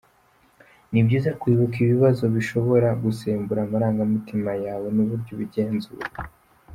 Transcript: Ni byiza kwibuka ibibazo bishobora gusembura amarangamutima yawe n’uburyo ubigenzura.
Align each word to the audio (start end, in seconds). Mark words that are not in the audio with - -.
Ni 0.91 0.99
byiza 1.05 1.31
kwibuka 1.39 1.75
ibibazo 1.85 2.23
bishobora 2.35 2.89
gusembura 3.03 3.59
amarangamutima 3.65 4.51
yawe 4.65 4.87
n’uburyo 4.95 5.31
ubigenzura. 5.35 6.07